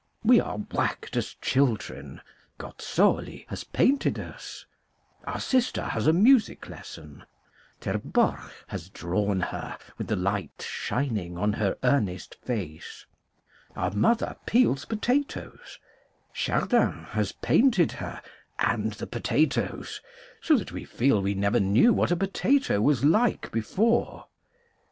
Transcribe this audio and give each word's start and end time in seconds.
We 0.23 0.39
are 0.39 0.57
whacked 0.57 1.15
as 1.15 1.35
children 1.43 2.21
Gozzoli 2.57 3.45
has 3.49 3.63
painted 3.63 4.17
us; 4.17 4.65
our 5.25 5.39
sister 5.39 5.83
has 5.83 6.07
a 6.07 6.11
music 6.11 6.67
lesson 6.69 7.23
Terborch 7.79 8.49
has 8.69 8.89
drawn 8.89 9.41
her 9.41 9.77
with 9.99 10.07
the 10.07 10.15
light 10.15 10.67
shining 10.67 11.37
on 11.37 11.53
her 11.53 11.77
earnest 11.83 12.33
face: 12.43 13.05
our 13.75 13.91
mother 13.91 14.37
peels 14.47 14.85
potatoes: 14.85 15.77
Chardin 16.33 17.03
has 17.11 17.33
painted 17.33 17.91
her, 17.91 18.23
and 18.57 18.93
the 18.93 19.05
248 19.05 19.51
CRITICAL 19.53 19.53
STUDIES 19.61 19.99
potatoes, 19.99 20.01
so 20.41 20.57
that 20.57 20.71
we 20.71 20.83
feel 20.83 21.21
we 21.21 21.35
never 21.35 21.59
knew 21.59 21.93
what 21.93 22.09
a 22.09 22.15
potato 22.15 22.81
was 22.81 23.05
like 23.05 23.51
before. 23.51 24.25